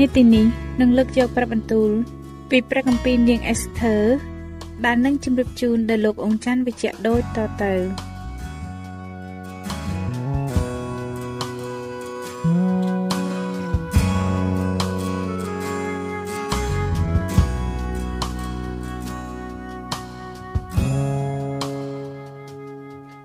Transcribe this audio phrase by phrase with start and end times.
[0.00, 0.46] នេតិនេះ
[0.80, 1.90] នឹងលើកយកព្រះបន្ទូល
[2.50, 3.96] ពីព្រះគម្ពីរនាងអេសធើ
[4.84, 7.72] ដែលនឹងជម្រាបជូនដល់លោកអង្ចាន់វិជ្ជៈដូចតទៅ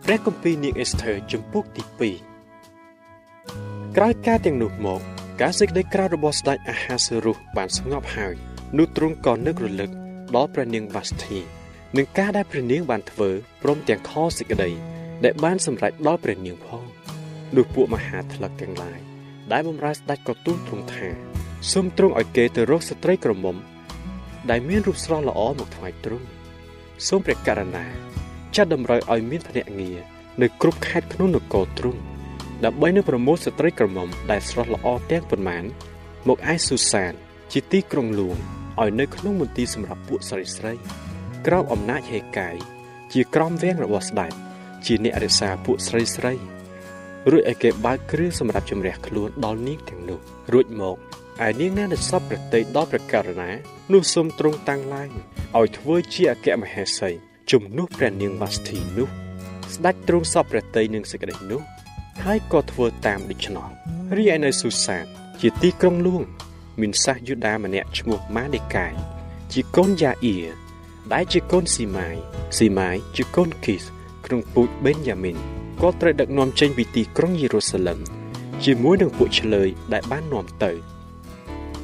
[0.06, 1.94] ព្រះគម្ពីរនាងអេសធើជំពូកទី2
[3.96, 5.02] ក្រោយការទាំងនោះមក
[5.42, 8.36] ការសេចក្តីក្រោធរបស់ស្ដេចអាហាសេរុសបានស្ងប់ហើយ
[8.78, 9.90] នោះទ្រង់ក៏នឹករលឹក
[10.36, 11.40] ដល់ព្រះនាងវ៉ាស្ធី
[11.98, 13.30] នឹងការដែលព្រះនាងបានធ្វើ
[13.64, 14.72] ព្រមទាំងខសេចក្តី
[15.24, 16.84] ដែលបានសម្រេចដល់ព្រះនាងផង
[17.56, 19.00] នោះពួកមហាថ្លឹកទាំងឡាយ
[19.52, 21.08] ដែលបម្រើស្ដេចក៏ទូលទ្រង់ថា
[21.72, 23.56] សូមទ្រង់ឲ្យគេទៅរកស្ត្រីក្រមុំ
[24.50, 26.28] ដែលមានរូបស្រស់ល្អមកថ្វាយទ្រង់
[27.08, 27.86] សូមព្រះករណា
[28.56, 29.98] ចាត់តម្រូវឲ្យមានភ្នាក់ងារ
[30.42, 32.02] នៅគ្រប់ខេត្តក្នុងនគរទ្រង់
[32.66, 35.64] ដើម្បីនឹងប្រមូលស្ត្រីក្រមុំដែលស្រស់ល្អទាំងប៉ុន្មាន
[36.28, 37.14] មកឯស៊ូសាន
[37.52, 38.38] ជាទីក្រុងលួង
[38.82, 40.74] ឲ្យនៅក្នុងមន្ទីរសម្រាប់ពួកស្រីស្រី
[41.48, 42.56] ក្រោមអំណាចហេកាយ
[43.14, 44.32] ជាក្រមវាំងរបស់ស្ដេច
[44.86, 46.34] ជាអ្នករក្សាពួកស្រីស្រី
[47.32, 50.20] រួចឲ្យគេបើកគ្រឿងសម្រាប់ជំរះខ្លួនដល់នាងទាំងនោះ
[50.54, 50.98] រួចមក
[51.48, 53.50] ឯនាងណាដែលសពប្រតិដល់ព្រះករណា
[53.94, 55.10] នោះសូមទ្រង់តាំងឡើង
[55.58, 57.10] ឲ្យធ្វើជាអគ្គមហេសី
[57.52, 59.08] ជំនួសព្រះនាងវ៉ាស្ធីនោះ
[59.76, 61.62] ស្ដេចទ្រង់សពព្រះតីនឹងសេចក្តីនោះ
[62.26, 63.68] ហើយក៏ធ្វើតាមដូច្នោះ
[64.18, 65.06] រីឯនៅស៊ូសាន
[65.42, 66.24] ជាទីក្រុងលួង
[66.82, 68.94] មានសាសយូដាម្នាក់ឈ្មោះម៉ាដេកាយ
[69.54, 70.38] ជាកូនយ៉ាអ៊ី
[71.14, 72.16] ដែលជាកូនស៊ីម៉ាយ
[72.58, 73.84] ស៊ីម៉ាយជាកូនគីស
[74.26, 75.38] ក្នុងពូជបេនយ៉ាមីន
[75.82, 78.00] គាត់ត្រូវដឹកនាំចេញពីទីក្រុងយេរូសាឡឹម
[78.64, 80.72] ជាមួយនឹងពួកឆ្លើយដែលបាននាំទៅ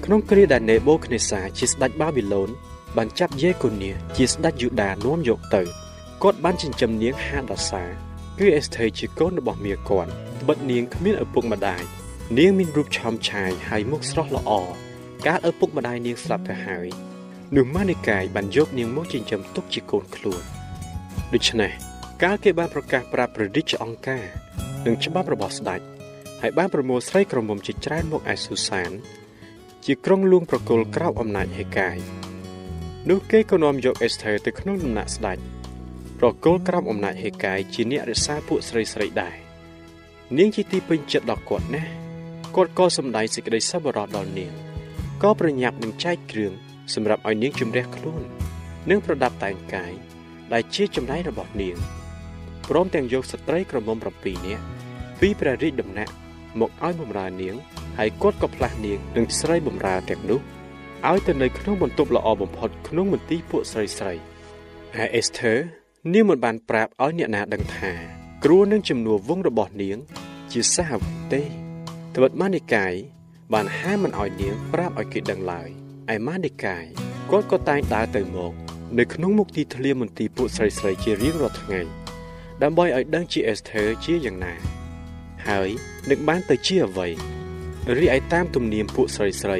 [0.04, 2.50] ក្នុងគ្រាដែលនេបូខនេសាជាស្ដេចបាប៊ីឡូន
[2.98, 5.62] បានចាប់យេកូនីជាស្ដេចយូដានាំយកទៅ
[6.24, 7.84] គាត់បានចិញ្ចឹមនាងហាដាសា
[8.40, 10.12] គឺអេសថេជាកូនរបស់មាគាត់
[10.48, 11.84] បិទនាងគ្មានឪពុកម្ដាយ
[12.38, 14.52] នាងមានរូបឆោមឆាយហើយមុខស្រស់ល្អ
[15.26, 16.88] កាលឪពុកម្ដាយនាងស្លាប់ទៅហើយ
[17.56, 20.42] នោះម៉ានីកាយបានយកនាងមកចិញ្ចឹមទុកជាកូនខ្លួន
[21.34, 21.72] ដូច្នេះ
[22.24, 24.26] កាលគេបានប្រកាសប្រាប់ព្រះរាជអង្គការ
[24.86, 25.82] និងច្បាប់របស់ស្ដេច
[26.42, 28.92] ហើយបានប្រមូលស្រីក្រមុំជាច្រើនមកឯស៊ូសាន
[29.86, 31.98] ជាក្រុងលួងប្រគល់ក្រោបអំណាចហេកាយ
[33.10, 35.38] នោះគេក៏នាំយកអេសថេទៅក្នុងដំណាក់ស្ដេច
[36.20, 39.47] ប្រគល់ក្រោមអំណាចហេកាយជាអ្នករក្សាពួកស្រីស្រីដែរ
[40.36, 41.92] នាងជាទីពេញចិត្តដល់គាត់ណាស់
[42.56, 44.52] គាត់ក៏សម្ដែងសេចក្តីសប្បុរសដល់នាង
[45.24, 46.54] ក៏ប្រញាប់នឹងចែកគ្រឿង
[46.94, 48.22] សម្រាប់ឲ្យនាងជំរះខ្លួន
[48.90, 49.94] និងប្រដាប់តែងកាយ
[50.54, 51.76] ដែលជាចំណែករបស់នាង
[52.70, 54.64] ព្រមទាំងយកស្ត្រីក្រមុំ7នាក់
[55.20, 56.14] ពីព្រះរាជដំណាក់
[56.60, 57.56] មកឲ្យបម្រើនាង
[57.98, 60.42] ហើយគាត់ក៏ផ្លាស់នាងនឹងស្រីបម្រើទាំងនោះ
[61.10, 64.14] ឲ្យទៅនៅក្នុងបន្ទប់ល្អបំផុតក្នុងមន្ទីរពួកស្រីស្រី
[64.98, 65.54] ហើយអេសធើ
[66.14, 67.92] នាងមិនបានប្រាប់ឲ្យអ្នកណាដឹងថា
[68.44, 69.98] គ្រួនឹងចំនួនវងរបស់នាង
[70.52, 71.02] ជាសាហាវ
[71.34, 71.42] ទេ
[72.16, 72.94] ត្បិតម៉ានិកាយ
[73.54, 75.70] បានហាមមិនឲ្យនាងប្រាប់ឲ្យគេដឹងឡើយ
[76.14, 76.86] ឯម៉ានិកាយ
[77.32, 78.54] គាត់ក៏តែងដើរទៅមក
[79.00, 81.82] នៅក្នុងមុខទីធ្លាមន្ទីរពួកស្រីស្រីជារៀងរាល់ថ្ងៃ
[82.64, 84.54] ដើម្បីឲ្យដឹងជាអេសធើជាយ៉ាងណា
[85.48, 85.70] ហើយ
[86.10, 87.08] នឹងបានទៅជាអ្វី
[87.98, 89.60] រីឯតាមទំនៀមពួកស្រីស្រី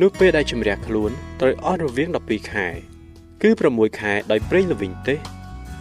[0.00, 1.10] នោះពេលដែលជំរះខ្លួន
[1.40, 2.66] ត្រូវអស់រវាង12ខែ
[3.42, 5.16] គឺ6ខែដោយប្រេងល្វីងទេ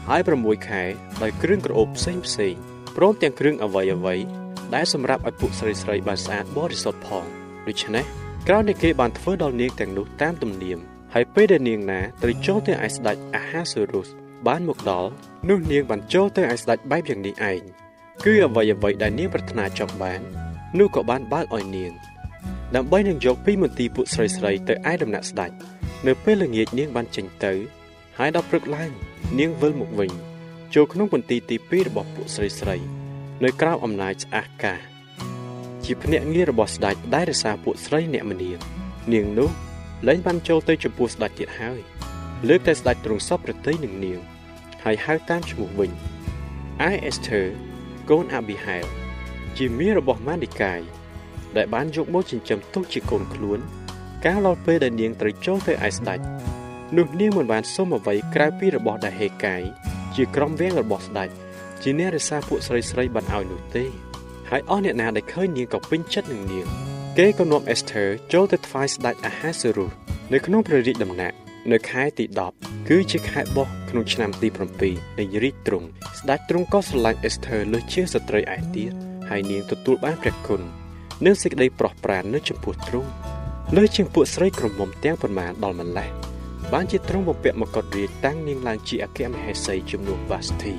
[0.07, 0.83] ហើយ6ខែ
[1.21, 2.55] ដោយគ្រឿងក្រអូបផ្សេងផ្សេង
[2.95, 4.19] ព្រមទាំងគ្រឿងអវ័យអវ័យ
[4.75, 7.25] ដែលសម្រាប់ឲ្យពួកស្រីស្រីបានស្អាតបរិសុទ្ធផង
[7.67, 8.05] ដូច្នេះ
[8.47, 10.77] ក្រោយនេះគេបានធ្វើដល់នាងទាំងនោះតាមទំនៀម
[11.13, 14.07] ហើយពេលដែលនាងណាត្រូវចូលទៅឯស្ដេចអាហាសេរុស
[14.47, 15.09] បានមកដល់
[15.49, 17.61] នោះនាងបានចូលទៅឯស្ដេចបែបយ៉ាងនេះឯង
[18.25, 20.21] គឺអ្វីអ្វីដែលនាងប្រាថ្នាចង់បាន
[20.79, 21.91] នោះក៏បានបើកឲ្យនាង
[22.75, 25.51] ដើម្បីនឹងយកពីមន្ទីរពួកស្រីស្រីទៅឯដំណាក់ស្ដេច
[26.07, 27.53] នៅពេលល្ងាចនាងបានចេញទៅ
[28.17, 28.91] ហើយដល់ព្រឹកឡើង
[29.39, 30.11] នាងវិលមកវិញ
[30.75, 32.77] ចូលក្នុងមន្ទីរទី2របស់ពួកស្រីស្រី
[33.43, 34.79] នៅក្រៅអំណាចស្អាកាស
[35.85, 38.59] ជាភ្នាក់ងាររបស់ស្ដេចដែលរក្សាពួកស្រីអ្នកមនាង
[39.13, 39.49] នាងនោះ
[40.07, 41.79] លែងបានចូលទៅចំពោះស្ដេចទៀតហើយ
[42.47, 44.19] លើកតែស្ដេចទ្រង់សពប្រតិយនឹងនាង
[44.83, 47.41] ហើយហៅតាមឈ្មោះវិញឯអេសធើ
[48.09, 48.85] កូនអាប៊ីហែល
[49.57, 50.81] ជាមារបស់ម៉ាឌីកាយ
[51.57, 53.59] ដែលបានយកមកចិញ្ចឹមទុកជាកូនខ្លួន
[54.25, 56.19] កាលដល់ពេលដែលនាងត្រូវចូលទៅឯស្ដេច
[56.97, 59.63] នោះនាងមិនបានសុំអ្វីក្រៅពីរបស់ដែលហេកាយ
[60.15, 61.29] ជាក្រុមវាំងរបស់ស្ដេច
[61.81, 63.85] ជាអ្នករក្សាពួកស្រីស្រីបានឲ្យនោះទេ
[64.49, 66.67] ហើយអស់អ្នកណាដែលឃើញនាងក៏ពេញចិត្តនឹងនាង
[67.17, 69.91] គេក៏នាំអេសធើចូលទៅថ្វាយស្ដេចអាហាសេរុស
[70.33, 71.35] នៅក្នុងព្រះរាជដំណាក់
[71.71, 72.25] នៅខែទី
[72.57, 74.47] 10គឺជាខែបោះក្នុងឆ្នាំទី
[74.83, 75.87] 7នៃរាជទ្រង់
[76.19, 78.91] ស្ដេចទ្រង់ក៏ស្រឡាញ់អេសធើលើសជាស្ត្រីឯទៀត
[79.29, 80.61] ហើយនាងទទួលបានព្រះគុណ
[81.25, 83.09] និងសេចក្តីប្រោះប្រាននៅចំពោះទ្រង់
[83.75, 86.09] លើជាងពួកស្រីក្រមុំទាំងប៉ុន្មានដល់ម្លេះ
[86.73, 90.73] បានជាទ្រង់បំពាក់មកុដរាជតាំងនាងឡើងជាអគ្គមហេសីជំនួសវ៉ាស្ធី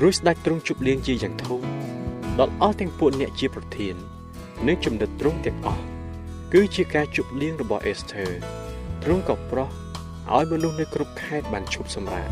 [0.00, 1.60] រួចស្ដេចទ្រង់ជប់លៀងជាយ៉ាងធំ
[2.40, 3.94] ដល់អស់ទាំងពួកអ្នកជាប្រធាន
[4.66, 5.84] និងចំណិតទ្រង់ទាំងអស់
[6.52, 8.26] គឺជាការជប់លៀងរបស់អេសធើ
[9.04, 9.68] ទ្រង់ក៏ប្រោះ
[10.34, 12.30] ឲ្យមនុស្សនៅគ្រប់ខេត្តបានឈប់សម្រាក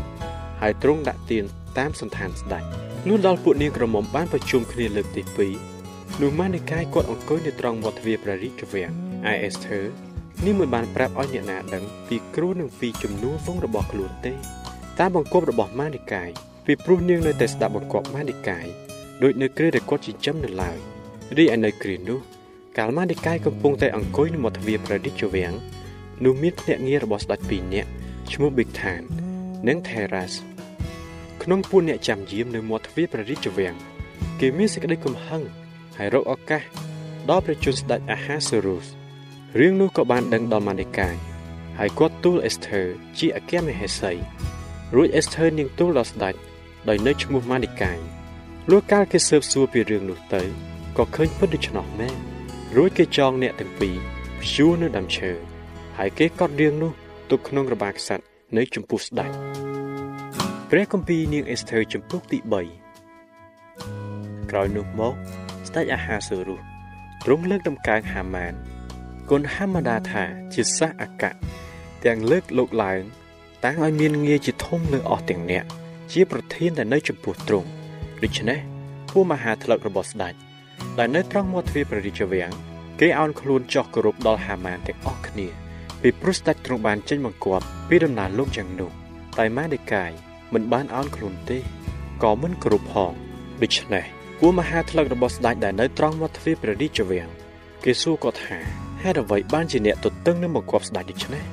[0.61, 1.43] ហើយទ្រង់ដាក់ទាន
[1.77, 2.63] តាមសន្តានស្ដេច
[3.09, 5.23] នោះដល់ពួកនាងក្រមុំបានប្រជុំគ្នាលើកទី
[5.71, 8.91] 2នោះម៉ានីកាយគាត់អង្គុយនៅត្រង់មាត់ទ្វារព្រះរាជវាំង
[9.31, 9.81] ឯអេសធើ
[10.45, 14.33] នេះមិនបានប្រាប់ឲ្យអ្នកណាដឹងពីគ្រូនិងពីជំនួសវងរបស់ខ្លួនទេ
[14.99, 16.29] តាមបង្គាប់របស់ម៉ានីកាយ
[16.65, 18.65] ពីព្រោះនាងនៅតែស្ដាប់បង្គាប់ម៉ានីកាយ
[19.23, 20.77] ដូចនៅគ្រាដែលគាត់ចិញ្ចឹមនៅឡើយ
[21.37, 22.19] រីឯនៅគ្រានោះ
[22.77, 25.53] កាលម៉ានីកាយកំពុងតែអង្គុយនៅមាត់ទ្វារព្រះរាជវាំង
[26.23, 27.89] នោះមានភ្នាក់ងាររបស់ស្ដេចពីរនាក់
[28.31, 29.01] ឈ្មោះប៊ីកថាន
[29.67, 30.33] និងថេរ៉ាស
[31.43, 33.75] ក្នុងពួកអ្នកចាំយាមនៅមាត់ទ្វារព្រះរាជវាំង
[34.39, 35.43] គេមានសេចក្តីកំហឹង
[35.97, 36.63] ហើយរកឱកាស
[37.29, 39.02] ដល់ព្រះជន្មស្ដេចអាហាសេរុស
[39.59, 41.15] រឿងនោះក៏បានដឹងដល់ម៉ានីកាយ
[41.79, 42.81] ហើយគាត់ទូលអេសធើ
[43.17, 44.11] ជាអគ្គមហេសី
[44.95, 46.35] រួចអេសធើនាងទូលដល់ស្ដេច
[46.89, 47.99] ដោយនៅឈ្មោះម៉ានីកាយ
[48.71, 50.41] លុះកាលគេស៊ើបសួរពីរឿងនោះទៅ
[50.97, 52.17] ក៏ឃើញពិតដូច្នោះមែន
[52.75, 53.95] រួចគេចងអ្នកទាំងពីរ
[54.41, 55.31] ព្យួរនៅដើមឈើ
[55.97, 56.91] ហើយគេកត់រឿងនោះ
[57.29, 58.23] ទុកក្នុងរបាក្សត្រ
[58.57, 59.31] នៅចំពោះស្ដេច
[60.69, 62.37] ព្រះគម្ពីរនាងអេសធើចំពុកទី
[63.83, 65.13] 3ក្រោយនោះមក
[65.67, 66.61] ស្ដេចអាហាសេរុស
[67.23, 68.72] ទ្រង់លើកដំកើងហាម៉ាន
[69.35, 71.31] គុណហាម៉ាដាថាជាសះអកៈ
[72.05, 73.01] ទាំងលើកលោកឡើង
[73.63, 75.65] តាំងឲ្យមានងារជាធំលើអស់ទាំងអ្នក
[76.11, 77.69] ជាប្រធានដែលនៅចំពោះទ្រង់
[78.23, 78.59] ដូច្នេះ
[79.11, 80.33] ពួកមហាថ្លឹករបស់ស្ដេច
[80.99, 82.51] ដែលនៅត្រង់មាត់ទ្វារព្រះរាជវាំង
[82.99, 85.47] គេអោនខ្លួនចោះគោរពដល់ហាម៉ានទាំងអស់គ្នា
[86.01, 88.91] ពីព្រោះស្ដេចទ្រង់បានចេញបង្គាប់ពីដំណើរលោកយ៉ាងនោះ
[89.37, 90.11] តែម៉ាដេកាយ
[90.53, 91.59] មិនបានអោនខ្លួនទេ
[92.23, 93.11] ក៏មិនគោរពផង
[93.61, 94.05] ដូច្នេះ
[94.39, 97.29] ពួកមហាថ្លឹករបស់ស្ដេចដែលនៅត្រង់មាត់ទ្វារព្រះរាជវាំង
[97.83, 101.43] គេសួរគាត់ថា ហេតុអ្វីបានជាអ្នកទទឹងនឹងបង្គាប់ស្ដេចដូច្នេះ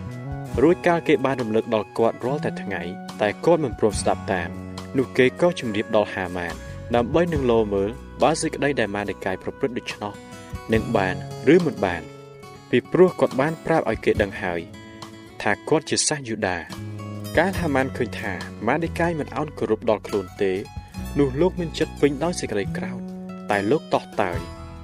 [0.62, 2.82] រួចកាលគេបានរំលឹកដល់គាត់រាល់តែថ្ងៃ
[3.20, 4.50] តែគាត់មិនព្រមស្ដាប់តាម
[4.96, 6.54] នោះគេក៏ជម្រាបដល់ហាម៉ាន
[6.94, 7.90] ដើម្បីនឹងលោមើល
[8.22, 10.12] បើសេចក្តីដែលម៉ានិកាយប្រព្រឹត្តដូច្នោះ
[10.72, 11.14] នឹងបាន
[11.54, 12.02] ឬមិនបាន
[12.70, 14.60] ពីព្រោះគាត់បានប្រាប់ឲ្យគេដឹងហើយ
[15.42, 16.58] ថាគាត់ជាសាសយូដា
[17.38, 18.32] កាលហាម៉ានឃើញថា
[18.66, 20.52] ម៉ានិកាយមិនអោនគោរពដល់ខ្លួនទេ
[21.18, 23.00] នោះលោកមានចិត្តពេញដោយសេចក្តីក្រោធ
[23.50, 24.40] តែលោកតោះតើយ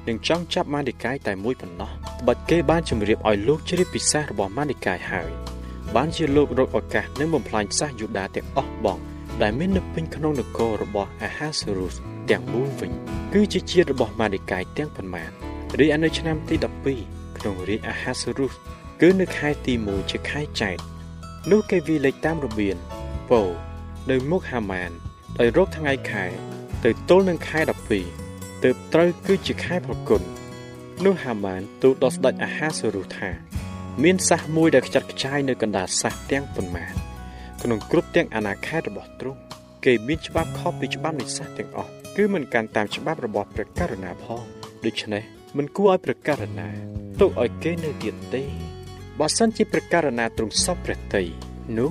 [0.09, 1.91] នឹងចង់ចាប់ម៉ានិកាយតែមួយប៉ុណ្ណោះ
[2.27, 5.31] បាត់គេបានជម្រាបឲ្យលោកជ្រាបពិសាសរបស់ម៉ានិកាយហើយ
[5.97, 8.99] បានជាលោករកឱកាសនឹងបំផ្លាញសាសយូដាទាំងអស់បង
[9.43, 11.95] ដែលមាននៅពេញក្នុងនគររបស់អាហាសេរុស
[12.31, 12.91] ទាំងមូលវិញ
[13.33, 15.31] គឺជាជាតិរបស់ម៉ាឌីកាយទាំងប៉ុន្មាន
[15.79, 16.55] រីឯនៅឆ្នាំទី
[16.97, 18.53] 12ក្នុងរាជអាហាសេរុស
[19.01, 20.77] គឺនៅខែទី1ជាខែចែក
[21.51, 22.77] នោះគេវិលេចតាមរបៀន
[23.31, 23.41] ពោ
[24.11, 24.91] នៅមុខហាម៉ាន
[25.39, 26.25] ដោយរកថ្ងៃខែ
[26.85, 28.25] ទៅទល់នឹងខែ12
[28.63, 30.23] ទើបត្រូវគឺជាខែប្រគុណ
[31.05, 33.31] នោះហាម៉ានទូលដល់ស្ដេចអាហាសេរុសថា
[34.03, 36.95] មានសះមួយដែលខ្ចាត់ខ្ចាយនៅកណ្ដាលសះទាំងប៉ុន្មាន
[37.63, 39.41] ក្នុងគ្រប់ទាំងអាណាខេត្តរបស់ទ្រង់
[39.85, 44.43] គេមានច្បាប់ខុសពីច្បាប់នៃសាសទាំងអស់គឺមិនកាន់តាមច្បាប់របស់ព្រះករុណាផង
[44.85, 45.23] ដូច្នេះ
[45.57, 46.69] មិនគួរឲ្យព្រះករុណា
[47.21, 48.43] ទុកឲ្យគេនៅទៀតទេ
[49.21, 51.25] បើសិនជាព្រះករុណាទ្រង់សពព្រះតី
[51.79, 51.91] នោះ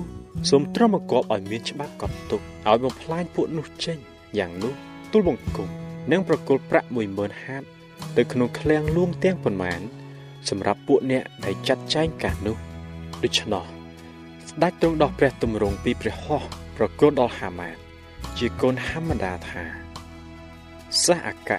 [0.50, 3.98] សូមទ្រាំបង្គាប់ឲ្យមានច្បាប់កត់ទុកឲ្យបំផ្លាញពួកនោះចេញ
[4.38, 4.72] យ៉ាងនោះ
[5.12, 7.62] ទូលបង្គំ និងប្រគល់ប្រាក់10000ហាត
[8.16, 9.80] ទៅក្នុងឃ្លាំងលួងទាំងប៉ុន្មាន
[10.48, 12.56] សម្រាប់ពួកអ្នកដែលចាត់ចែងកាសនោះ
[13.24, 13.64] ដូច្នោះ
[14.50, 17.76] ស្ដេចទ្រង់ដោះព្រះទម្រង់ពីព្រះហស្ថប្រគល់ដល់ហាម៉ាន
[18.38, 19.64] ជាកូនហាម៉ាដាថា
[21.04, 21.58] សះអកៈ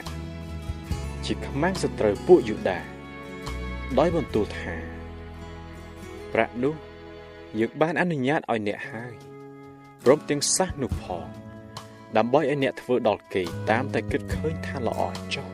[1.26, 2.80] ជាខ្មាំងសត្រូវពួកយូដា
[3.98, 4.76] ដោយបន្ទូលថា
[6.34, 6.76] ប្រាក់នោះ
[7.60, 9.14] យើងបានអនុញ្ញាតឲ្យអ្នកហើយ
[10.04, 11.28] ព្រមទាំងសះនោះផង
[12.18, 15.02] ដើម្បីឲ្យអ្នកធ្វើដល់គេតាមតែគិតឃើញថាល្អ
[15.34, 15.48] ចុះ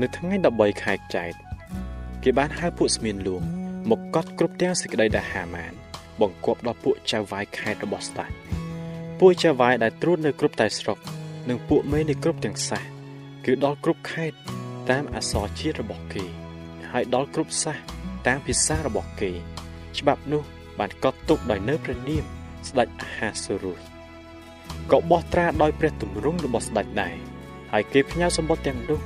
[0.00, 1.32] នៅថ្ងៃ13ខែចែក
[2.22, 3.42] គេបានហៅពួកស្មៀនលួង
[3.90, 5.72] មកកត់គ្រប់ទាំងសេចក្តីដែលហាម៉ាន
[6.20, 8.30] បង្គាប់ដល់ពួកចៅវាយខេតរបស់ស្ដេច
[9.20, 10.98] ពួកចៅវាយដែលត្រួតនៅគ្រប់តែស្រុក
[11.48, 12.82] និងពួកមេនៃគ្រប់ទាំងសះ
[13.44, 14.32] គឺដល់គ្រប់ខេត
[14.90, 16.24] តាមអសរជាតិរបស់គេ
[16.90, 17.76] ហើយដល់គ្រប់សះ
[18.26, 19.30] តាមភាសារបស់គេ
[19.98, 20.42] ច្បាប់នោះ
[20.78, 22.24] បានកត់ទុកដោយនៅព្រះនាម
[22.68, 23.87] ស្ដេចអាហាសូរុស
[24.92, 27.14] ក៏បោះត្រាដោយព្រះទម្រង់របស់ស្ដេចដែរ
[27.72, 29.00] ហើយគេផ្ញើសម្បត្តិទាំងនោះ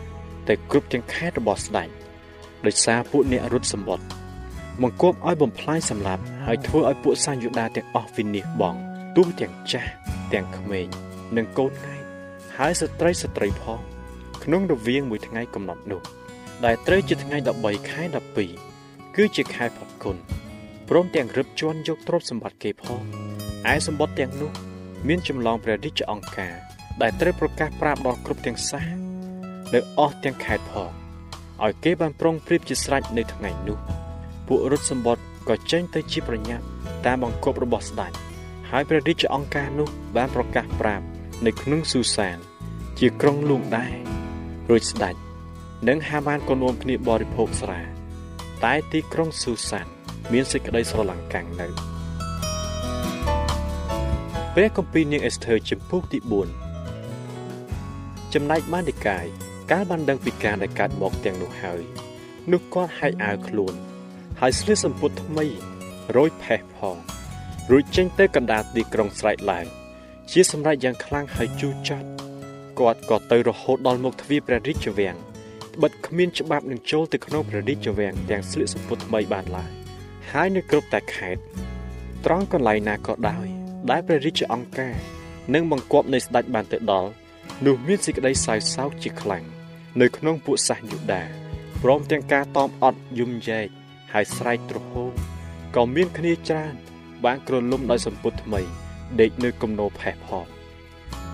[0.48, 1.88] ទៅគ្រប់ទាំងខេត្តរបស់ស្ដេច
[2.66, 4.06] ដោយសារពួកអ្នករត់សម្បត្តិ
[4.82, 8.74] បង្គាប់ឲ្យបំផ្លាញសម្លាប់ហើយធ្វើឲ្យពួកសាយូដាទាំងអស់វិនិច្ឆ័យបង
[9.16, 9.90] ទូទាំងចាស់
[10.32, 10.86] ទាំងក្មេង
[11.36, 12.00] និងកូនឯង
[12.56, 13.80] ហើយស្ត្រីស្ត្រីផង
[14.44, 16.00] ក្នុងរវាងមួយថ្ងៃកំណត់នោះ
[16.64, 18.02] ដែលត្រូវជាថ្ងៃ13ខែ
[18.60, 20.16] 12គឺជាខែផុតគុណ
[20.88, 23.02] ព្រមទាំងរឹបជន់យកទ្រព្យសម្បត្តិគេផង
[23.72, 24.50] ឯសម្បត្តិទាំងនោះ
[25.08, 26.54] មានចម្លងព្រះរាជអង្គការ
[27.02, 28.86] ដែលត្រូវប្រកាសប្រាប់ដល់គ្រប់ទាំងសាស
[29.74, 30.90] នៅអស់ទាំងខេត្តផង
[31.64, 33.78] ឲ្យគេបានប្រុងប្រៀបជាស្រេចនៅថ្ងៃនោះ
[34.46, 36.64] ពួករត់សម្បត្តិក៏ចេញទៅជាប្រញាប់
[37.06, 38.12] តាមបង្គាប់របស់ស្ដេច
[38.70, 41.04] ហើយព្រះរាជអង្គការនោះបានប្រកាសប្រាប់
[41.46, 42.36] នៅក្នុងស៊ូសាន
[42.98, 43.94] ជាក្រុងលួងដែរ
[44.70, 45.14] រួចស្ដេច
[45.88, 47.80] និងហាម៉ានក៏នាំគ្នាបរិភោគស្រា
[48.64, 49.86] តែទីក្រុងស៊ូសាន
[50.32, 51.91] មានសេចក្តីស្រឡាំងកាំងនៅ
[54.56, 56.18] ព្រះគម្ពីរនាងអេសធើជំពូកទី
[57.06, 59.26] 4ចំណែកបាននិកាយ
[59.70, 61.80] កាលបានដឹងពីការដែលកើតមកទាំងនោះហើយ
[62.52, 63.74] នោះគាត់ហែកអាវខ្លួន
[64.40, 65.46] ហើយស្លៀកសំពត់ថ្មី
[66.16, 66.96] រយផេះផង
[67.70, 69.66] រួចចេញទៅកណ្ដាលទីក្រុងស្រែកឡើង
[70.30, 72.08] ជាសម្រេចយ៉ាងខ្លាំងហើយជូរចត់
[72.80, 75.16] គាត់ក៏ទៅរហូតដល់មុខទ្វារព្រះរាជវាំង
[75.82, 79.70] បិទគ្មានច្បាប់នឹងចូលទៅក្នុងព្រះរាជវាំងទាំងស្លៀកសំពត់ថ្មីបានឡើយ
[80.30, 81.42] ហើយនៅគ្រប់តែខេត្ត
[82.24, 84.94] ត្រង់កន្លែងណាក៏ដោយ ដែលព្រះរាជអង្គការ
[85.54, 87.10] និងបង្គាប់នៃស្ដេចបានទៅដល់
[87.66, 89.44] នោះមានសេចក្តីសោយសោកជាខ្លាំង
[90.00, 91.22] នៅក្នុងពួកសាសយូដា
[91.82, 93.68] ព្រមទាំងការតอมអត់យំយែក
[94.12, 95.04] ហើយស្រែកទ្រហោ
[95.76, 96.74] ក៏មានគ្នាច្រើន
[97.24, 98.60] បានក្រលុំដោយសម្ពុតថ្មី
[99.20, 100.46] ដេកនៅគំនោផេះផង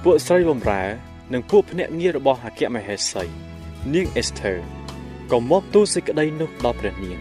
[0.03, 0.83] ពួកស្រីបំរើ
[1.33, 3.25] និងពួកភ្នាក់ងាររបស់អគ្គមហេសី
[3.95, 4.55] នាងអេសធើ
[5.33, 7.19] ក៏មកទូលសេចក្តីនោះដល់ព្រះនាង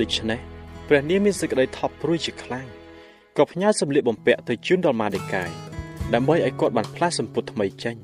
[0.00, 0.40] ដូច្នេះ
[0.88, 2.77] ព្រះនាងមានសេចក្តីថប់ព្រួយជាខ្លាំង
[3.38, 5.50] ក៏ផ្ញើសម្លៀកបំពាក់ទៅជូនដល់ម៉ាឌីកាយ
[6.14, 7.96] ដើម្បីឲ្យគាត់បានផ្លាស់សម្ពុតថ្មីចេញ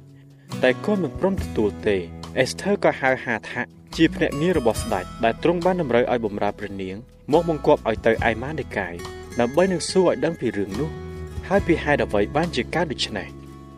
[0.63, 1.97] តែគាត់មិនព្រមទទួលទេ
[2.39, 3.63] អេសធើក៏ហៅហាថា
[3.97, 6.97] ជាភ្នាក់ងាររបស់ស្ដេចដែលទ្រង់បានតម្រូវឲ្យបម្រើព្រះនាង
[7.33, 8.95] មកបង្គាប់ឲ្យទៅឯម៉ាឌីកាយ
[9.41, 10.91] ដើម្បីនឹងសួរឲ្យដឹងពីរឿងនោះ
[11.49, 13.29] ហើយពីហេតុអ្វីបានជាកើតដូច្នេះ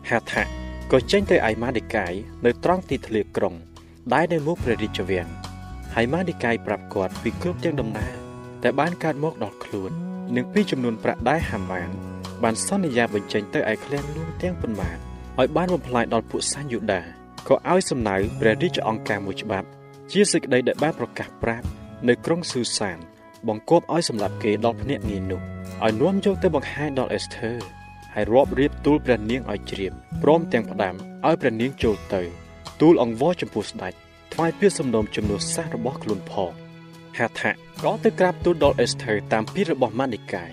[0.09, 0.43] ហាថា
[0.91, 2.13] ក៏ចេញទៅឯម៉ាឌីកាយ
[2.45, 3.55] នៅត្រង់ទីធ្លាក្រុង
[4.13, 5.27] ដែលនៅមុខព្រះរាជវាំង
[5.95, 8.13] ហើយម៉ាឌីកាយប្រាប់គាត់ពីគ្រប់ទាំងដំណើរ
[8.63, 9.93] តែបានកើតមកដល់ខ្លួន
[10.35, 11.89] និងពីចំនួនប្រាក់ដែលហាម៉ាន
[12.43, 14.97] បានសន្យាបញ្ចេញទៅឯឃ្លាំងលួងទាំងប៉ុន្មាន
[15.39, 17.01] ឲ្យបានបំផ្លាញដល់ពួកសាញយូដា
[17.47, 19.67] ក៏ឲ្យសំណៅព្រះរាជអង្គការមួយច្បាប់
[20.11, 21.65] ជាសេចក្តីដែលបានប្រកាសប្រាប់
[22.07, 22.97] នៅក្រុងស៊ូសាន
[23.47, 25.41] បង្គាប់ឲ្យសម្លាប់គេដល់ភ្នាក់ងារនោះ
[25.85, 27.51] ឲ្យនាំយកទៅបង្ហាញដល់អេសធើ
[28.13, 29.91] ហើយរាប់រៀបទូលព្រះនាងឲ្យជ្រាប
[30.23, 30.93] ព្រមទាំងផ្ដាំ
[31.25, 32.21] ឲ្យព្រះនាងចូលទៅ
[32.81, 33.93] ទូលអង្វរចំពោះស្ដេច
[34.33, 36.51] ថ្វាយពាក្យសំណូមជំនួសសាសរបស់ខ្លួនផង
[37.17, 40.51] ហាថា ក៏ទៅក្រាបទូលដល់អេសធើតាមពីរបស់ម៉ានីកាយ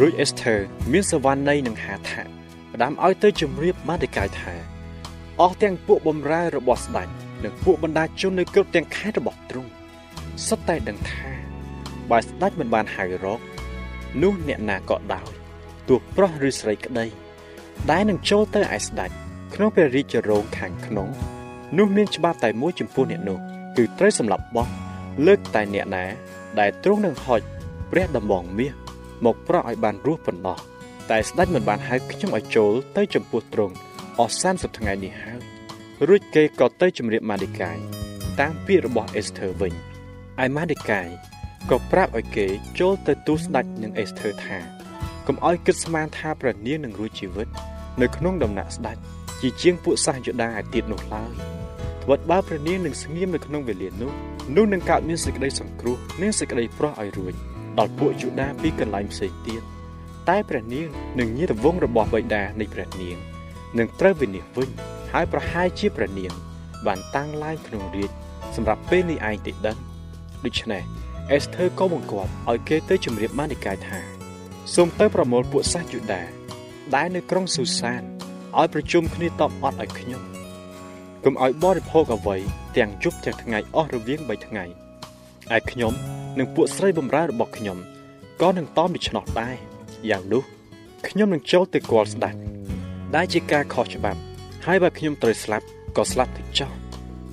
[0.00, 0.56] រួចអេសធើ
[0.92, 2.22] មានសវណ្ណនៃនឹងហាថា
[2.72, 4.54] ផ្ដាំឲ្យទៅជម្រាបម៉ានីកាយថា
[5.40, 7.08] អស់ទាំងពួកបំរើរបស់ស្ដេច
[7.44, 9.70] និងពួកបណ្ដាជននៅគ្រប់ទាំងខេត្តរបស់ទ្រង់
[10.46, 11.30] សុទ្ធតែដឹងថា
[12.10, 13.40] បើស្ដេចមិនបានហៅរក
[14.22, 15.28] នោះអ្នកណាក៏ដោយ
[15.88, 17.06] ទោះប្រុសឬស្រីក្តី
[17.90, 19.10] ដែលនឹងចូលទៅឯស្ដេច
[19.54, 21.08] ក្នុងព្រះរាជរោងខាងក្នុង
[21.78, 23.38] នោះមានច្បាប់តែមួយចំពោះអ្នកនោះ
[23.76, 24.68] គឺត្រូវសម្លាប់បោះ
[25.26, 26.06] លើកតែអ្នកណា
[26.60, 27.40] ដែលទ្រង់នឹងហុច
[27.90, 28.72] ព្រះដំបងមាស
[29.24, 30.58] មកប្រោះឲ្យបានរស់ប៉ុណ្ណោះ
[31.10, 33.74] តែស្ដេចមិនបានហៅខ្ញុំឲ្យចូលទៅចំពោះទ្រង់
[34.18, 35.40] អស់30ថ្ងៃនេះហើយ
[36.08, 37.78] រួចគេក៏ទៅជម្រាបម៉ាឌីកាយ
[38.40, 39.72] តាមពាក្យរបស់អេសធើវិញ
[40.44, 41.08] ឯម៉ាឌីកាយ
[41.70, 42.46] ក៏ប្រាប់ឲ្យគេ
[42.80, 44.58] ចូលទៅទូស្ដេចនឹងអេសធើថា
[45.26, 47.48] កុំឲ្យគិតស្មានថាព្រះនាងនឹងរួចជីវិត
[48.00, 48.96] នៅក្នុងដំណាក់ស្ដេច
[49.40, 51.32] ជាជាងពួកសាសយូដាឯទៀតនោះឡើយ
[52.02, 54.12] ត្បិតបើព្រះនាងនឹងស្ងៀមនៅក្នុងវេលានោះ
[54.56, 57.32] នោះនឹងកើតមានសេចក្តីសង្គ្រោះនិងសេចក្តីប្រោះឲ្យរួច
[57.78, 59.62] ដល់ពួកយូដាពីកន្លែងផ្សេងទៀត
[60.28, 60.86] តែព្រះនាង
[61.18, 63.16] នឹងញាតិវងរបស់បិតានៃព្រះនាង
[63.78, 64.68] នឹងត្រូវវិនិច្ឆ័យវិញ
[65.12, 66.32] ហើយប្រហែលជាព្រះនាង
[66.86, 68.10] បានតាំងឡើងក្នុងរាជ
[68.56, 69.78] សម្រាប់ពេលនេះឯងទេដឹង
[70.44, 70.82] ដូច្នេះ
[71.32, 74.00] អេសធើក៏បង្គាប់ឲ្យគេទៅជម្រាបម៉ានីកាយថា
[74.74, 76.22] សូមទៅប្រមូលពួកសាសយូដា
[76.94, 78.02] ដែលនៅក្រុងស៊ូសាន
[78.58, 80.31] ឲ្យប្រជុំគ្នាតបអត់ឲ្យខ្ញុំ
[81.24, 82.36] កុំឲ្យបរិភោគអ្វី
[82.76, 84.64] ទាំងយប់ទាំងថ្ងៃអស់រវាង3ថ្ងៃ
[85.56, 85.92] ឯខ្ញុំ
[86.38, 87.78] និងពួកស្រីបំរើរបស់ខ្ញុំ
[88.42, 89.56] ក៏នឹងតមដូច្នោះដែរ
[90.10, 90.42] យ៉ាងនោះ
[91.08, 92.34] ខ្ញុំនឹងចូលទៅគាល់ស្ដេច
[93.14, 94.20] ដែលជាការខុសច្បាប់
[94.66, 96.74] ហើយបើខ្ញុំត្រូវស្លាប់ក៏ស្លាប់ទៅចោល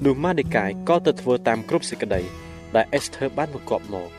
[0.06, 2.22] នោះម៉ាឌេកាយក៏ទៅធ្វើតាមគ្រប់សេចក្តី
[2.76, 4.19] ដែលអេសធើបានបង្គាប់មក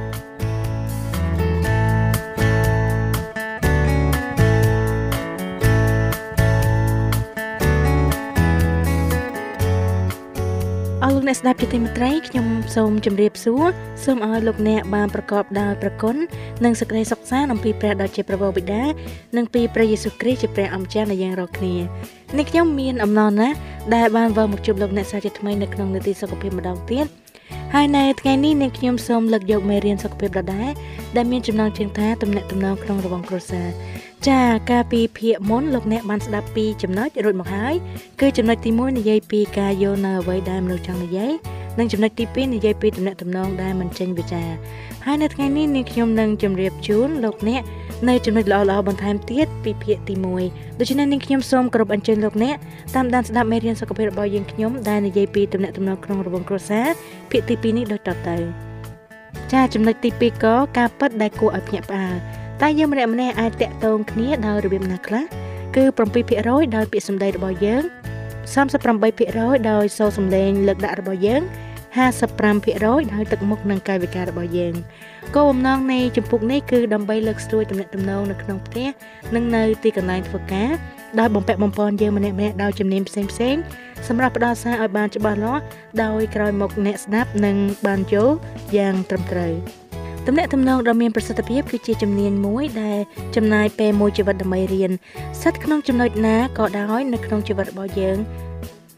[11.31, 13.65] អ្នកស្ដាប់ជាទីមេត្រីខ្ញុំសូមជម្រាបសួរ
[14.03, 16.15] សូមឲ្យលោកអ្នកបានប្រកបដោយប្រគុណ
[16.63, 18.83] និងសេចក្តីសុខសាន្តអំពីព្រះដ៏ជាព្រះបិតា
[19.37, 21.75] និងពីព្រះយេស៊ូវគ្រីស្ទជាព្រះអម្ចាស់នៃយើងរាល់គ្នា
[22.37, 23.55] នេះខ្ញុំមានអំណរណាស់
[23.95, 27.05] ដែលបានវិលមកជួបលោកអ្នកសាជាថ្មីនៅក្នុងនីតិសុខភាពម្ដងទៀត
[27.73, 30.69] ហើយនៅថ្ងៃនេះនាងខ្ញុំសូមលើកយកមេរៀនសុខភាពដដែល
[31.15, 33.67] ដែលមានចំណងជើងថាទំនាក់ទំនងក្នុងរបងគ្រួសារ
[34.29, 37.73] ចាកាលពីភាគមុនលោកអ្នកបានស្ដាប់ពីចំណុចរួចមកហើយ
[38.21, 41.31] គឺចំណុចទី1និយាយពីការយល់នៅអ្វីដែលមនុស្សចង់និយាយ
[41.79, 44.49] និងចំណុចទី2និយាយពីទំនាក់ទំនងដែលមិនចេញវិចារ
[45.05, 47.61] ហើយនៅថ្ងៃនេះនាងខ្ញុំនឹងជម្រាបជូនលោកអ្នក
[48.09, 50.15] នៅចំណុចល្អៗបន្ថែមទៀតពីភាគទី
[50.47, 52.55] 1ដូច្នេះនាងខ្ញុំសូមគោរពអញ្ជើញលោកអ្នក
[52.95, 56.87] តាមដានស្ដាប់មេរៀនសុខភាពរបស់យើងខ្ញុំដែលនិយាយពីទំនាក់ទំនងក្នុងរបងគ្រួសារ
[57.31, 58.37] ភាគទី2នេះដូចតទៅ
[59.53, 65.23] ចាចំណុចទី2ក៏ការពិតដែលគួរឲ្យភ្ញាក់ផ្អើល តែយើងម្នាក់ម្នាក់អាចតាក់ទងគ្នាដោយរបៀបណាខ្លះ
[65.75, 67.83] គឺ7%ដោយពាក្យសម្ដីរបស់យើង
[68.55, 71.41] 38%ដោយសូរសំឡេងលើកដាក់របស់យើង
[72.11, 74.73] 55%ដោយទឹកមុខនិងកាយវិការរបស់យើង
[75.35, 78.87] គោលបំណងនៃចម្ពោះនេះគឺដើម្បីលើកស្ទួយទំនាក់ទំនងនៅក្នុងផ្ទះ
[79.35, 80.69] និងនៅទីកន្លែងធ្វើការ
[81.19, 83.55] ដោយបំពាក់បំពន់យើងម្នាក់ម្នាក់ដោយជំនាញផ្សេងផ្សេង
[84.07, 85.63] សម្រាប់ផ្ដល់សារឲ្យបានច្បាស់លាស់
[86.03, 88.35] ដោយក្រោយមកអ្នកស្ដាប់នឹងបានយល់
[88.77, 89.80] យ៉ាងត្រឹមត្រូវ
[90.27, 92.99] ទំនាក់ទំនងដ៏មានប្រសិទ្ធភាពគឺជាជំនាញមួយដែល
[93.35, 94.91] ចំណាយពេលមួយជីវិតដើម្បីរៀន
[95.39, 98.17] ស្ថិតក្នុងចំណុចណាក៏ដោយនៅក្នុងជីវិតរបស់យើង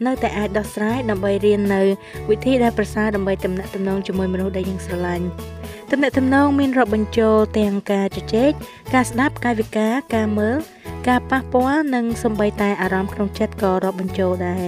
[0.06, 1.82] នៅតែអាចដោះស្រាយដើម្បីរៀននៅ
[2.30, 5.26] វិធីដែលប្រសើរដើម្បីទំនាក់ទំនងជាមួយមនុស្សដែលយើងស្រឡាញ់
[5.90, 8.50] ទំនាក់ទំនងមានរាប់បញ្ចូលទាំងការជជែក
[8.94, 10.56] ការស្ដាប់កាយវិការការមើល
[11.08, 14.64] ការប៉ះពាល់និងសម្បីតែអារម្មណ៍ក្នុងចិត្តក៏រាប់បញ្ចូលដែរ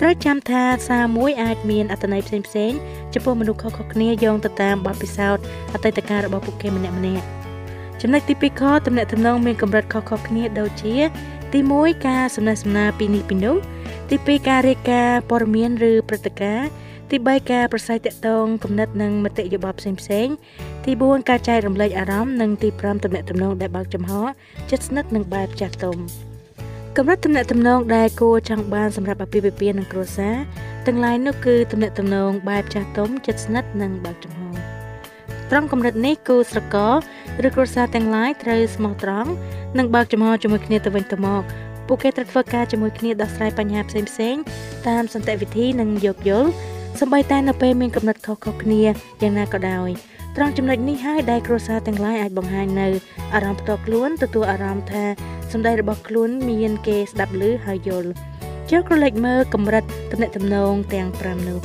[0.00, 2.72] ត្រូវចាំថាសារមួយអាចមានអត្ថន័យផ្សេងផ្សេង
[3.14, 5.42] ចំពោះមនុស្សខុសៗគ្នាយោងទៅតាមបទពិសោធន៍
[5.74, 7.24] អតីតកាលរបស់ពួកគេម្នាក់ម្នាក់
[8.00, 10.94] ចំណុចទី2ខទំនាក់ទំនងមានកម្រិតខុសៗគ្នាដូចជា
[11.52, 13.56] ទី1ការសំណេះសំណាលពីនេះពីនោះ
[14.10, 16.68] ទី2ការរាយការណ៍ព័ត៌មានឬព្រឹត្តិការណ៍
[17.10, 20.28] ទី3ការប្រស័យតាក់ទងគំនិតនិងមតិយោបល់ផ្សេងផ្សេង
[20.84, 24.12] ទី4ការចែករំលែកអារម្មណ៍និងទី5ទំនាក់ទំនងដែលបើកចំហ
[24.70, 26.27] ចិត្តស្និទ្ធនិងបែបចាស់ទុំ
[27.00, 30.36] កម្រិតទំនាក់ទំនងដែលគួរចង់បានសម្រាប់អាពាហ៍ពិពាហ៍និងគ្រួសារ
[30.86, 34.40] ទាំងឡាយនោះគឺទំនាក់ទំនងបែបចាស់ទុំចិត្តស្និទ្ធនិងបើកចំហ
[35.50, 36.94] ត្រង់កម្រិតនេះគូស្រករ
[37.46, 39.30] ឬគ្រួសារទាំងឡាយត្រូវស្មោះត្រង់
[39.78, 41.42] និងបើកចំហជាមួយគ្នាទៅវិញទៅមក
[41.86, 44.00] ពួកគេត្រូវធ្វើការជាមួយគ្នាដោះស្រាយបញ្ហាផ្សេ
[44.32, 44.42] ងៗ
[44.88, 46.50] តាមសន្តិវិធីនិងយោគយល់
[47.00, 48.82] សម្បីតែនៅពេលមានកំណត់ខុសៗគ្នា
[49.22, 49.90] យ៉ាងណាក៏ដោយ
[50.36, 52.88] ត្រង់ចំណុចនេះហើយដែលគ្រួសារទាំងឡាយអាចបង្ហាញនៅ
[53.34, 55.04] អារម្មណ៍ផ្ទាល់ខ្លួនទទួលអារម្មណ៍ថា
[55.52, 58.10] សម្ដីរបស់ខ្លួនមានគេស្ដាប់ឮហើយយល់
[58.70, 61.58] ចូលក្រឡេកមើលកម្រិតទំនាក់ទំនងទាំង5នោះ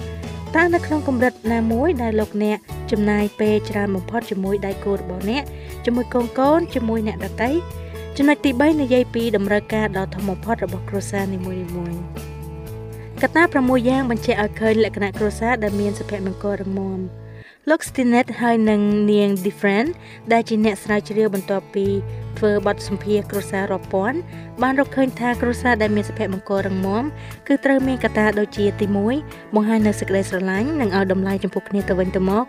[0.56, 2.58] តើនៅក្នុងកម្រិតណាមួយដែលលោកអ្នក
[2.92, 5.44] ចំណាយពេលច្រើនបំផុតជាមួយដៃគូរបស់អ្នក
[5.86, 7.50] ជាមួយកូនកូនជាមួយអ្នកដទៃ
[8.18, 12.02] ចំណុចទី3និយាយពីតម្រូវការដ៏ធំបំផុតរបស់គ្រួសារនីមួយៗ
[13.22, 17.00] កត្តា6យ៉ាងបញ្ជាក់ឲ្យឃើញលក្ខណៈគ្រួសារដែលមានសុភមង្គលរឹងមាំ
[17.70, 19.90] លោក Stinnett ហើយនឹងនាង Different
[20.34, 21.86] ដែលជាអ្នកស្រាវជ្រាវបន្ទាប់ពី
[22.38, 24.18] ធ្វើបទសម្ភាសគ្រួសាររាប់ពាន់
[24.62, 27.04] បានរកឃើញថាគ្រួសារដែលមានសុភមង្គលរឹងមាំ
[27.48, 28.86] គឺត្រូវមានកត្តាដូចជាទី
[29.20, 32.46] 1បង្ហាញនូវសេចក្តីស្រឡាញ់និងឲ្យតម្លៃចំពោះគ្នាទៅវិញទៅមក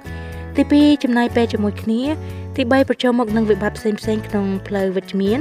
[0.57, 2.03] ទី2ចំណាយពេលជាមួយគ្នា
[2.57, 5.39] ទី3ប្រឈមមុខនឹងវិបត្តិផ្សេងៗក្នុងផ្លូវវិជ្ជមាន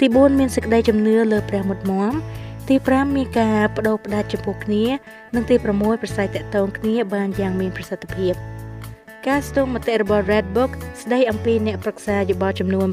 [0.00, 2.12] ទី4មានសេចក្តីជំនឿលើព្រះមុតមម
[2.68, 4.84] ទី5មានការបដូរផ្ដាច់ចំពោះគ្នា
[5.34, 8.53] និងទី6ប្រស័យតាក់ទងគ្នាបានយ៉ាងមានប្រសិទ្ធភាព
[9.28, 10.70] ការស្ទង់មតិរបស់ Red Book
[11.02, 12.88] ស្ដីអំពីអ្នកប្រឹក្សាយោបល់ចំនួន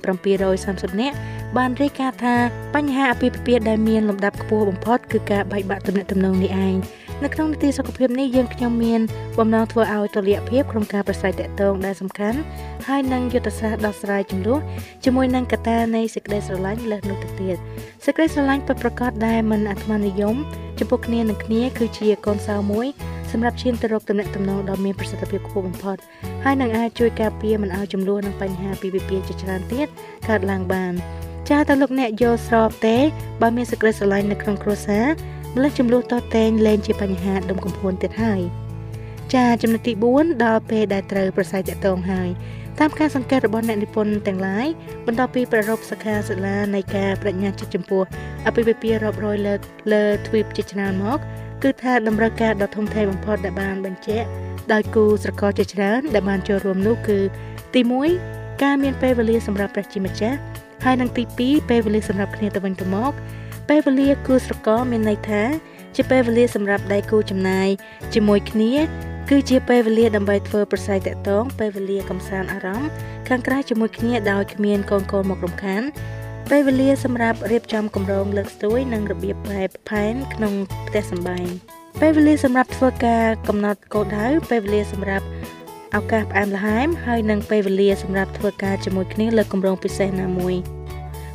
[0.47, 1.15] 730នាក់
[1.57, 2.35] បានរាយការណ៍ថា
[2.75, 6.75] បញ្ហាអាពាហ៍ពិពាហ៍ដែលមានលំដាប់ខ្ពស់បំផុតគឺការបែកបាក់ទំនាក់ទំនងនេះឯង
[7.23, 9.01] នៅក្នុងនីតិសុខភាពនេះយើងខ្ញុំមាន
[9.39, 12.39] បំណងធ្វើឲ្យតុល្យភាពក្នុងការប្រស្រ័យទាក់ទងដែលសំខាន់
[12.87, 14.59] ហើយនឹងយុទ្ធសាស្ត្រដោះស្រាយចំនួន
[15.03, 17.57] ជាមួយនឹងកត្តានៃសេចក្តីស្រឡាញ់លើសនោះទៅទៀត
[18.05, 20.35] សេចក្តីស្រឡាញ់ពិតប្រាកដដែលមិនអាត្មានិយម
[20.79, 22.87] ចំពោះគ្នានឹងគ្នាគឺជាកូនសោមួយ
[23.31, 25.97] សម្រាប់ឈានទៅរកទំនាក់ទំនងដ៏មានប្រសិទ្ធភាពខ្ពស់បំផុត
[26.43, 29.87] ហើយនឹងអាចជួយការពារមិនឲ្យចំនួននឹងបញ្ហាពីវិពាជាច្រើនទៀត
[30.29, 30.93] កើតឡើងបាន
[31.49, 32.97] ចាតើលោកអ្នកយល់ស្របទេ
[33.41, 35.05] បើមានសេចក្តីស្រឡាញ់នៅក្នុងគ្រួសារ
[35.55, 38.41] ម្លេះចំនួនតតែងលែងជាបញ្ហាដុំកំភួនទៀតហើយ
[39.33, 42.29] ចាចំណុចទី4ដល់ពេលដែលត្រូវប្រស័យតាក់ទងហើយ
[42.79, 44.67] តាមការសង្កេតរបស់អ្នកនិពន្ធទាំងឡាយ
[45.05, 48.03] បន្ទាប់ពីប្ររពសិក្ខាសាលានៃការបញ្ញាចិត្តចំពោះ
[48.47, 49.59] អភិវិពារាប់រយលើក
[49.93, 51.19] លើទ្វីបជាច្រើនមក
[51.63, 54.27] គឺថាតម្រូវការដ៏ធំធេងបំផុតដែលបានបញ្ជាក់
[54.73, 57.19] ដោយគូស្រករជាច្រើនដែលបានចូលរួមនោះគឺ
[57.73, 57.81] ទី
[58.21, 60.37] 1ការមានពេលវេលាសម្រាប់ព្រះជាម្ចាស់
[60.83, 63.11] ហើយនិងទី2ពេលវេលាសម្រាប់គ្នាទៅវិញទៅមក
[63.69, 65.43] ពេលវេលាគូស្រករមានន័យថា
[65.95, 67.69] ជាពេលវេលាសម្រាប់ដៃគូចំណាយ
[68.13, 68.73] ជាមួយគ្នា
[69.29, 72.89] គឺជាពេលវេលាដើម្បីធ្វើប្រស័យតាក់ទងពេលវេលាកំសាន្តអារម្មណ៍
[73.27, 75.81] ខាងក្រៅជាមួយគ្នាដោយគ្មានកូនកូនមករំខាន
[76.55, 80.53] ពេលវេលាសម្រាប់រៀបចំគម្រោងលើកស្ទួយនិងរបៀបបែបផែនក្នុង
[80.87, 81.47] ផ្ទះសម្បែង
[82.01, 85.25] ពេលវេលាសម្រាប់ធ្វើការកំណត់គោលដៅពេលវេលាសម្រាប់
[85.97, 90.55] ឱកាសផ្អែមល្ហែមហើយនិងពេលវេលាសម្រាប់ធ្វើការជាមួយគ្នាលើគម្រោងពិសេសណាមួយ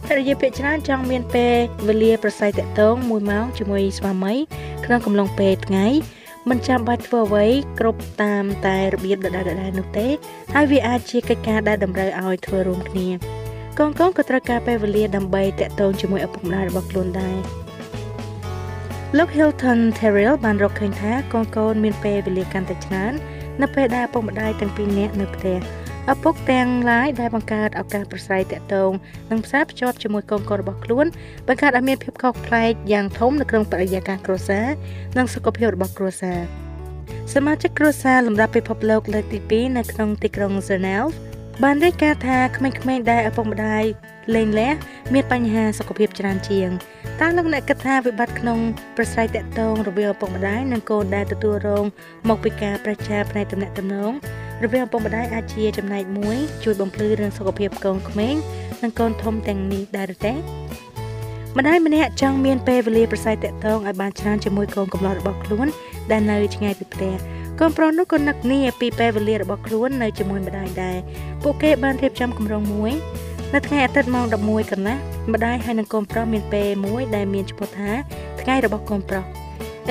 [0.06, 1.54] ភរិយាភាគច្រើនចង់មានពេល
[1.88, 4.34] វេលាប្រស័យតាក់ទង1ម៉ោងជាមួយស្វាមី
[4.84, 5.86] ក្នុងកំឡុងពេលថ្ងៃ
[6.48, 7.46] មិនចាំបាច់ធ្វើអ្វី
[7.80, 10.06] គ្រប់តាមតែរបៀបដដែលៗនោះទេ
[10.54, 13.45] ហើយវាអាចជាកិច្ចការដែលតម្រូវឲ្យធ្វើរួមគ្នា
[13.80, 17.36] កូនកូនក៏ត្រូវការពេលវេលាដើម្បីតាក់ទងជាមួយឪពុកម្ដាយរបស់ខ្លួនដែរ
[19.16, 23.12] លោក Hilton Terrell បានរកឃើញថាកូនកូនមានពេលវេលាកាន់តែច្រើន
[23.62, 25.56] នៅពេលដែលឪពុកម្ដាយទាំងពីរនាក់នៅផ្ទះ
[26.12, 28.90] ឪពុកទាំងឡាយដែលបង្កើតឱកាសប្រស្រ័យតាក់ទង
[29.30, 31.06] និងផ្សារភ្ជាប់ជាមួយកូនកូនរបស់ខ្លួន
[31.46, 34.66] បង្កើតឲ្យមានភាពខុសប្លែកយ៉ាងធំនៅក្នុងបរិយាកាសគ្រួសារ
[35.16, 36.38] និងសុខភាពរបស់គ្រួសារ
[37.34, 41.06] សមាជិកគ្រួសារលំដាប់ពិភពលោកលើកទី2នៅក្នុងទីក្រុង Geneva
[41.64, 43.84] បានរាយការណ៍ថាក្មេងៗដែលឪពុកម្ដាយ
[44.34, 44.72] លេងលះ
[45.14, 46.68] មានបញ្ហាសុខភាពច្រើនជាង
[47.20, 48.58] តើលោកអ្នកគិតថាវិបត្តិក្នុង
[48.96, 51.84] ប្រស្រ័យតាក់ទងរវាងឪពុកម្ដាយនិងកូនដែលទទួលរង
[52.28, 54.12] មកពីការប្រឆាផ្នែកទំនាក់ទំនង
[54.64, 58.34] រវាងឪពុកម្ដាយអាចជាចំណែកមួយជួយបំភ្លឺរឿងសុខភាពកូនក្មេង
[58.82, 60.32] និងកូនធំទាំងនេះដែរទេ
[61.58, 65.66] ម្ដាយម្នាក់ចង់មានពេលវេលាប្រស័យតាក់ទងឲ្យបានច្រើនជាមួយកូនកំឡោះរបស់ខ្លួន
[66.10, 67.12] ដែលនៅឆ្ងាយពីផ្ទះ
[67.60, 70.96] កូនប្រុសនោះក៏នឹកនីពីពេលវេលារបស់ខ្លួននៅជាមួយម្ដាយដែរ
[71.42, 72.92] ពួកគេបានរៀបចំគម្រោងមួយ
[73.54, 74.96] នៅថ្ងៃអាទិត្យម៉ោង11កន្លះ
[75.32, 77.90] ម្ដាយហើយនឹងកូនប្រុសមានពេលមួយដែលមានឈ្មោះថា
[78.40, 79.24] ថ្ងៃរបស់កូនប្រុស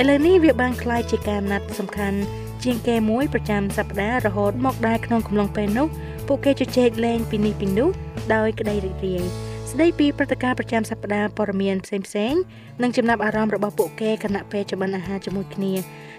[0.00, 2.18] ឥឡូវនេះវាបានក្លាយជាការណាត់សំខាន់
[2.64, 5.86] ជាងគេមួយប្រចាំសប្តាហ៍រហូតមកដល់ក្នុងកំឡុងពេលនោះ
[6.28, 7.88] ពួកគេជជែកលេងពីនេះពីនោះ
[8.34, 9.22] ដោយក្តីរីករាយ
[9.70, 12.40] ស្ដីពីព្រឹត្តិការណ៍ប្រចាំសប្តាហ៍ព័ត៌មានផ្សេងៗ
[12.82, 15.72] និងចំណាប់អារម្មណ៍របស់ពួកគេគណៈពេលចម្អិនអាហារជាមួយគ្នា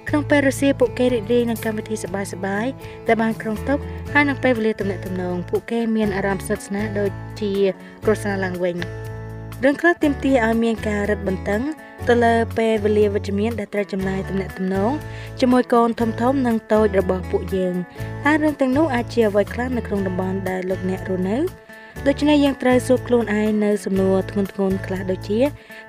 [0.08, 2.72] ក្នុងពេលរសៀលពួកគេរីករាយនឹងកម្មវិធីសប្បាយៗ
[3.08, 3.80] ដែលបានក្រុងតុក
[4.14, 7.52] ហើយនឹងពេលវេលាទំនាក់ទំនងពួកគេមានអារម្មណ៍ស្និទ្ធស្នាលដូចជា
[8.06, 8.76] គ្រួសារឡើងវិញ
[9.64, 11.62] រឿងខ្លះទាមទារឲ្យមានការរឹតបន្តឹង
[12.08, 14.92] ទៅលើពេលវេលាវិជ្ជមានដែលត្រូវចំណាយទំនាក់ទំនង
[15.40, 17.76] ជាមួយកូនធំធំនិងតូចរបស់ពួកយើង
[18.26, 21.38] ហើយរឿងទាំងនោះអាចជាអ្វីខ្លះនៅក្នុងតំបន់ដែលលោកអ្នករស់នៅ
[22.08, 25.40] ដូច្នេះយើងត្រូវសួរខ្លួនឯងនៅសំណួរធ្ងន់ធ្ងរខ្លះដូចជា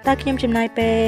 [0.08, 0.98] តើខ្ញុំចំណាយពេល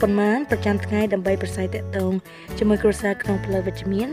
[0.00, 2.12] ប៉ុន្មានប្រចាំថ្ងៃដើម្បីប្រស័យតាក់ទង
[2.58, 4.08] ជាមួយគ្រួសារក្នុងផ្លូវវិជ្ជមាន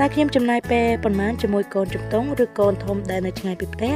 [0.00, 3.92] តើខ្ញុំចំណាយពេលប៉ុន្មានជាមួយកូនជំទង់ឬកូនធំដែលនៅឆ្ងាយពីផ្ទះ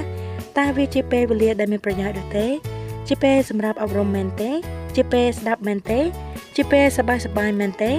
[0.58, 2.46] តើវាជាពេលវេលាដែលមានប្រយោជន៍ឬទេ
[3.08, 4.50] ជាពេលសម្រាប់អប់រំមែនទេ
[4.96, 6.00] ជាពេលស្ដាប់មែនទេ
[6.56, 7.92] ជាពេលសប្បាយសប្បាយមែនទេ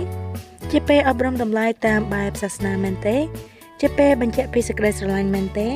[0.72, 3.18] ជាពេលអប់រំតម្លៃតាមបែបសាសនាមែនទេ
[3.82, 5.70] ជាពេលបញ្ជាក់ពីសេចក្តីស្រឡាញ់មែនទេ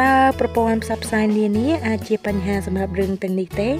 [0.00, 3.70] តើប្រព័ន្ធផ្សព្វផ្សាយនានាអាចជាបញ្ហាសម្រាប់រឿងទាំងនេះទេ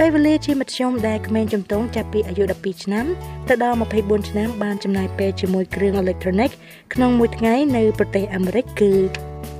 [0.00, 3.06] ពេលវេលាជាមធ្យមដែលក្មេងជំទង់ចាប់ពីអាយុ12ឆ្នាំ
[3.48, 6.50] ទៅដល់24ឆ្នាំបានចំណាយពេលជាមួយគ្រឿងអេឡិចត្រូនិក
[6.94, 8.92] ក្នុងមួយថ្ងៃនៅប្រទេសអាមេរិកគឺ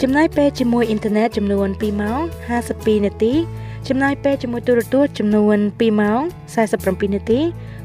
[0.02, 2.20] ចំណាយពេលជាមួយអ៊ីនធឺណិតចំនួន2ម៉ោង
[2.62, 3.32] 52នាទី
[3.88, 6.20] ចំណាយពេលជាមួយទូរទស្សន៍ចំនួន2ម៉ោង
[6.66, 7.40] 47នាទី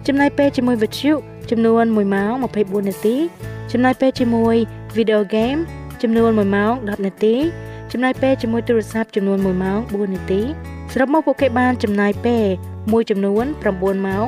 [0.07, 1.13] ចំណាយពេលជាមួយវិទ្យុ
[1.51, 3.15] ចំនួន1ម៉ោង24នាទី
[3.71, 4.55] ចំណាយពេលជាមួយ
[4.97, 5.55] វីដេអូហ្គេម
[6.01, 7.35] ចំនួន1ម៉ោង10នាទី
[7.91, 10.41] ចំណាយពេលជាមួយទូរស័ព្ទចំនួន1ម៉ោង4នាទី
[10.93, 12.45] សរុបមកពួកគេបានចំណាយពេល
[12.91, 14.27] មួយចំនួន9ម៉ោង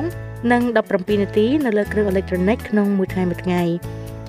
[0.52, 3.62] និង17នាទីនៅលើគ្រឿងអេឡិចត្រូនិកក្នុងមួយថ្ងៃមួយថ្ងៃ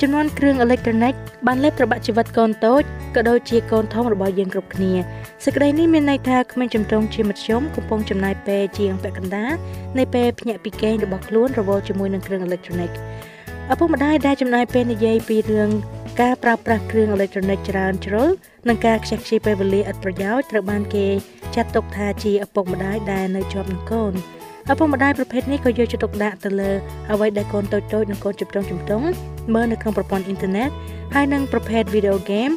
[0.01, 1.13] ចំនួនគ្រឿងអេឡិចត្រូនិក
[1.47, 2.81] បានលេបត្របាក់ជីវិតកូនតូច
[3.15, 4.93] ក៏ដូចជាកូនធំរបស់យើងគ្រប់គ្នា
[5.43, 9.53] សេចក្តីនេះមានន័យថាក្មេងជំទង់ជាមធ្យមកំពុងចំណាយពេលជាងពាក់កណ្ដាល
[9.97, 12.91] នៃពេលភ្ញាក់ពីគេងរបស់ខ្លួនរវល់ជាមួយនឹងគ្រឿងអេឡិចត្រូនិក
[13.71, 15.69] ឪពុកម្ដាយដែលចំណាយពេលនិយាយពីរឿង
[16.21, 18.29] ការប្រើប្រាស់គ្រឿងអេឡិចត្រូនិកច្រើនជ្រុល
[18.67, 21.07] និងការខ្ជះខ្ជាយពេលវេលាឥតប្រយោជន៍ត្រូវបានគេ
[21.55, 24.13] ចាត់ទុកថាជាឪពុកម្ដាយដែលនៅជាប់នឹងកូន
[24.71, 26.71] ឪពុកម្ដាយប្រភេទនេះក៏យកចិត្តទុកដាក់ទៅលើ
[27.11, 29.07] អ្វីដែលកូនតូចៗនិងកូនជំទង់ជំទង់
[29.53, 30.69] មើលនៅក្នុងប្រព័ន្ធអ៊ីនធឺណិត
[31.13, 32.49] ហើយនិងប្រភេទវីដេអូហ្គេម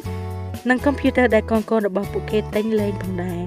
[0.69, 3.41] និងកុំព្យូទ័រដែលកូនៗរបស់ពួកគេទិញលេងផងដែរ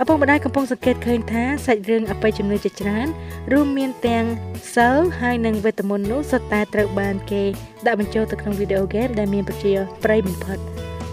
[0.00, 3.08] ឪពុកម្ដាយកំពុងសង្កេតឃើញថាសាច់រឿងអបិយជំនឿជាច្រើន
[3.52, 4.24] រួមមានទាំង
[4.74, 7.42] សិលហើយនិងវេទមន្តនោះសុទ្ធតែត្រូវបានគេ
[7.86, 9.72] ដាក់បញ្ចូលទៅក្នុងវីដេអូហ្គេមដែលមានប្រជា
[10.04, 10.58] ប្រិយបំផុត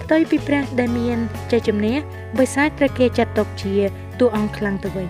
[0.02, 1.18] ផ្ទុយពីព្រះដែលមាន
[1.52, 1.96] ចេះជំនះ
[2.40, 3.78] បិសាចត្រូវគេចាត់ទុកជា
[4.20, 5.10] តួអង្គខ្លាំងទៅវិញ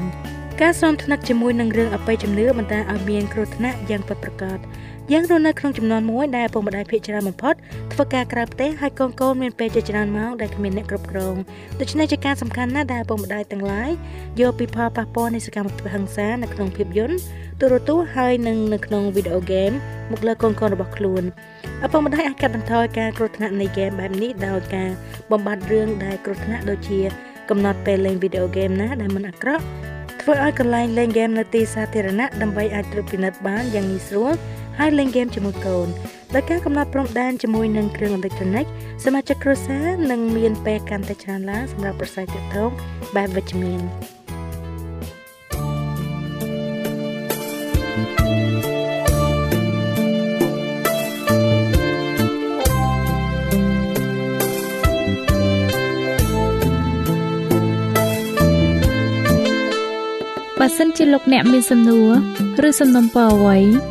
[0.62, 4.60] ការស្នំថ្នាក់ជាមួយនឹងរឿងអបិយជំនឿបន្តឲ្យមានគ្រោះថ្នាក់យ៉ាងពិតប្រាកដ
[5.09, 7.55] យើងរស់នៅក្នុងចំនួនមួយដែលឪពុកម្ដាយភាគច្រើនបំផុត
[7.93, 11.35] ធ្វើការក្រៅផ្ទះហើយកូនកូនមានពេលជាច្រើនម៉ោងដែលគ្មានអ្នកគ្រប់គ្រង
[11.79, 13.91] ដូច្នេះជាការសំខាន់ណាស់ដែលឪពុកម្ដាយទាំងឡាយ
[14.41, 17.17] យកពីផលប៉ះពាល់នៃសកម្មភាពហិង្សានៅក្នុងភាពយន្ត
[17.59, 19.71] ទូរទស្សន៍ហើយនិងនៅក្នុងវីដេអូហ្គេម
[20.11, 21.23] មកលើកូនកូនរបស់ខ្លួន
[21.85, 24.89] ឪពុកម្ដាយអាចកាត់បន្ថយការគ្រោះថ្នាក់នៃហ្គេមបែបនេះដោយការ
[25.31, 26.99] បំបត្តិរឿងដែលគ្រោះថ្នាក់ដូចជា
[27.49, 29.63] កំណត់ពេលលេងវីដេអូហ្គេមណាដែលមិនអាក្រក់
[30.21, 34.33] ធ្វើឲ្យកន្លែងលេងហ្គេមនៅទីសាធារណៈដើម្បីអាចត្រួតពិនិត្យបានយ៉ាងងាយស្រួល
[34.79, 35.88] ហើយលេងហ្គេមជាមួយកូន
[36.36, 38.65] ដោយការកំណត់ព្រំដែនជាមួយនឹងគ្រឿងអេឡិចត្រូនិក
[39.05, 42.69] សមាជិកគ្រួសារនឹងមានពេលកាន់តែច្រើនឡើងសម្រាប់ប្រស័យទាក់ទង
[43.15, 43.81] បែបវិជ្ជមាន
[60.60, 62.12] បើសិនជាលោកអ្នកមានសំណួរ
[62.67, 63.90] ឬសំណុំពរអ្វី